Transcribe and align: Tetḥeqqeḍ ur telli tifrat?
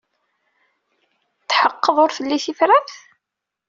Tetḥeqqeḍ 1.39 1.97
ur 2.03 2.11
telli 2.15 2.37
tifrat? 2.43 2.89